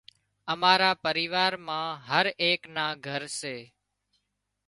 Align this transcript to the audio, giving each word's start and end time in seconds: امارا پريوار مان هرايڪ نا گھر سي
امارا 0.53 0.91
پريوار 1.05 1.51
مان 1.65 1.85
هرايڪ 2.09 2.61
نا 2.75 2.85
گھر 3.07 3.21
سي 3.39 3.57